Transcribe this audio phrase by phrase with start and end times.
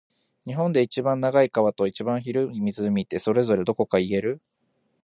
[0.47, 4.41] 日本で一番長い川と、一番広い湖って、それぞれどこか言える？